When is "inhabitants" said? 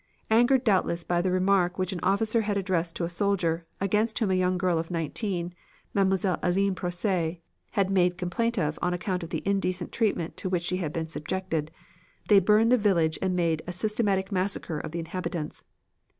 14.97-15.63